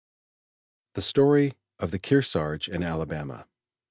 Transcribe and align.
THE 0.95 1.03
STORY 1.03 1.53
OF 1.77 1.91
THE 1.91 1.99
KEARSARGE 1.99 2.67
AND 2.69 2.83
ALABAMA. 2.83 3.45